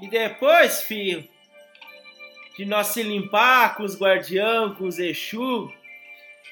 E 0.00 0.08
depois, 0.08 0.82
filho, 0.82 1.28
de 2.56 2.64
nós 2.64 2.88
se 2.88 3.02
limpar 3.02 3.74
com 3.74 3.82
os 3.82 3.98
guardião, 3.98 4.74
com 4.74 4.86
os 4.86 4.98
Exu, 4.98 5.72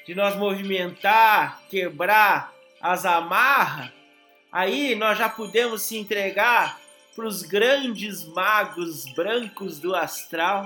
de 0.05 0.15
nós 0.15 0.35
movimentar, 0.35 1.61
quebrar 1.69 2.53
as 2.81 3.05
amarras, 3.05 3.91
aí 4.51 4.95
nós 4.95 5.17
já 5.17 5.29
podemos 5.29 5.83
se 5.83 5.97
entregar 5.97 6.79
para 7.15 7.25
os 7.25 7.41
grandes 7.43 8.23
magos 8.25 9.05
brancos 9.13 9.79
do 9.79 9.95
astral, 9.95 10.65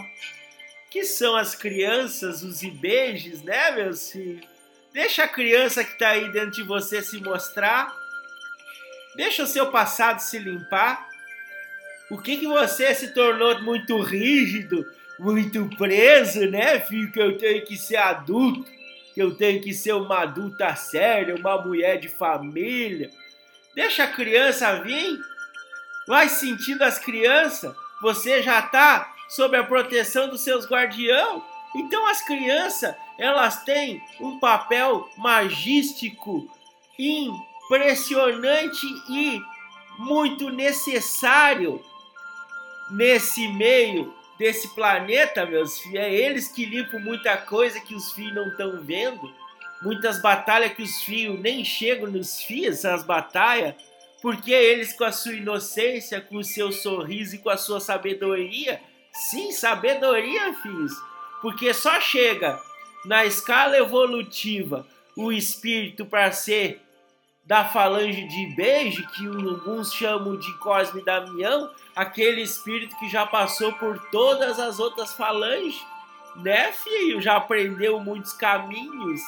que 0.89 1.03
são 1.03 1.35
as 1.35 1.55
crianças, 1.55 2.43
os 2.43 2.61
ibejes, 2.61 3.41
né, 3.41 3.71
meus 3.71 4.11
filhos? 4.11 4.45
Deixa 4.93 5.23
a 5.23 5.27
criança 5.27 5.83
que 5.83 5.93
está 5.93 6.09
aí 6.09 6.31
dentro 6.31 6.51
de 6.51 6.63
você 6.63 7.01
se 7.01 7.19
mostrar. 7.19 7.91
Deixa 9.15 9.41
o 9.41 9.47
seu 9.47 9.71
passado 9.71 10.19
se 10.19 10.37
limpar. 10.37 11.09
O 12.13 12.21
que 12.21 12.37
que 12.37 12.45
você 12.45 12.93
se 12.93 13.11
tornou 13.11 13.59
muito 13.63 13.99
rígido, 13.99 14.85
muito 15.17 15.67
preso, 15.75 16.45
né, 16.45 16.79
filho? 16.79 17.11
Que 17.11 17.19
eu 17.19 17.35
tenho 17.39 17.65
que 17.65 17.75
ser 17.75 17.95
adulto, 17.95 18.63
que 19.15 19.19
eu 19.19 19.33
tenho 19.33 19.59
que 19.59 19.73
ser 19.73 19.93
uma 19.93 20.19
adulta 20.19 20.75
séria, 20.75 21.33
uma 21.33 21.59
mulher 21.59 21.99
de 21.99 22.07
família. 22.07 23.09
Deixa 23.73 24.03
a 24.03 24.11
criança 24.11 24.79
vir. 24.83 25.19
Vai 26.07 26.29
sentindo 26.29 26.83
as 26.83 26.99
crianças. 26.99 27.75
Você 27.99 28.43
já 28.43 28.61
tá 28.61 29.11
sob 29.27 29.57
a 29.57 29.63
proteção 29.63 30.29
dos 30.29 30.41
seus 30.41 30.67
guardião. 30.67 31.43
Então 31.75 32.05
as 32.05 32.21
crianças, 32.21 32.93
elas 33.17 33.63
têm 33.63 33.99
um 34.19 34.37
papel 34.37 35.09
magístico, 35.17 36.47
impressionante 36.99 38.85
e 39.09 39.41
muito 39.97 40.51
necessário 40.51 41.83
nesse 42.93 43.47
meio 43.49 44.13
desse 44.37 44.73
planeta, 44.73 45.45
meus 45.45 45.79
filhos. 45.79 45.99
É 45.99 46.13
eles 46.13 46.47
que 46.47 46.65
limpam 46.65 46.99
muita 46.99 47.37
coisa 47.37 47.79
que 47.79 47.95
os 47.95 48.11
filhos 48.11 48.35
não 48.35 48.47
estão 48.47 48.81
vendo. 48.81 49.31
Muitas 49.81 50.21
batalhas 50.21 50.73
que 50.73 50.83
os 50.83 51.01
filhos 51.01 51.39
nem 51.39 51.63
chegam 51.65 52.09
nos 52.09 52.41
fios, 52.41 52.77
essas 52.77 53.03
batalhas, 53.03 53.75
porque 54.21 54.51
eles 54.51 54.93
com 54.93 55.03
a 55.03 55.11
sua 55.11 55.33
inocência, 55.33 56.21
com 56.21 56.37
o 56.37 56.43
seu 56.43 56.71
sorriso 56.71 57.35
e 57.35 57.39
com 57.39 57.49
a 57.49 57.57
sua 57.57 57.81
sabedoria, 57.81 58.79
sim, 59.11 59.51
sabedoria, 59.51 60.53
filhos, 60.61 60.93
porque 61.41 61.73
só 61.73 61.99
chega 61.99 62.57
na 63.05 63.25
escala 63.25 63.77
evolutiva 63.77 64.87
o 65.17 65.33
espírito 65.33 66.05
para 66.05 66.31
ser 66.31 66.81
da 67.45 67.65
falange 67.65 68.25
de 68.27 68.55
beijo, 68.55 69.05
que 69.09 69.25
alguns 69.25 69.93
chamam 69.93 70.37
de 70.37 70.51
Cosme 70.59 71.01
Damião, 71.03 71.69
aquele 71.95 72.41
espírito 72.41 72.97
que 72.97 73.09
já 73.09 73.25
passou 73.25 73.73
por 73.73 73.99
todas 74.09 74.59
as 74.59 74.79
outras 74.79 75.13
falanges, 75.13 75.85
né, 76.37 76.71
filho? 76.71 77.21
Já 77.21 77.35
aprendeu 77.35 77.99
muitos 77.99 78.33
caminhos 78.33 79.21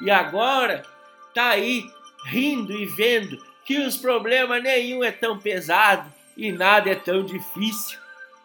e 0.00 0.10
agora 0.10 0.84
tá 1.34 1.50
aí 1.50 1.90
rindo 2.24 2.72
e 2.72 2.86
vendo 2.86 3.42
que 3.64 3.78
os 3.78 3.96
problemas 3.96 4.62
nenhum 4.62 5.02
é 5.02 5.10
tão 5.10 5.38
pesado 5.38 6.12
e 6.36 6.52
nada 6.52 6.90
é 6.90 6.94
tão 6.94 7.24
difícil. 7.24 7.98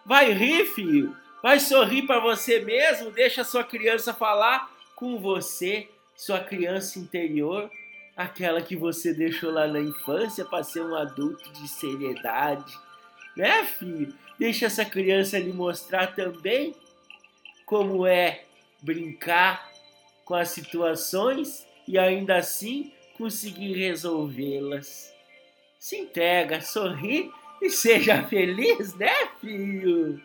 Vai 0.06 0.31
rir, 0.31 0.66
filho. 0.66 1.16
Vai 1.41 1.59
sorrir 1.59 2.03
para 2.03 2.19
você 2.19 2.59
mesmo, 2.59 3.11
deixa 3.11 3.44
sua 3.44 3.64
criança 3.64 4.14
falar 4.14 4.72
com 4.95 5.17
você, 5.19 5.89
sua 6.16 6.39
criança 6.39 7.00
interior, 7.00 7.69
aquela 8.16 8.61
que 8.61 8.75
você 8.75 9.14
deixou 9.14 9.52
lá 9.52 9.67
na 9.67 9.80
infância 9.80 10.45
para 10.45 10.64
ser 10.64 10.81
um 10.81 10.95
adulto 10.95 11.52
de 11.53 11.67
seriedade. 11.67 12.73
Né, 13.36 13.64
filho? 13.66 14.14
Deixa 14.38 14.67
essa 14.67 14.86
criança 14.86 15.39
lhe 15.39 15.52
mostrar 15.52 16.08
também 16.16 16.75
como 17.66 18.06
é 18.06 18.44
brincar 18.81 19.72
com 20.25 20.35
as 20.35 20.50
situações 20.50 21.68
e 21.88 21.97
ainda 21.97 22.38
assim 22.38 22.91
conseguir 23.18 23.74
resolvê-las. 23.74 25.13
Se 25.80 25.97
entrega, 25.97 26.62
sorri 26.62 27.31
e 27.62 27.69
seja 27.69 28.24
feliz, 28.24 28.94
né, 28.95 29.13
filho? 29.40 30.22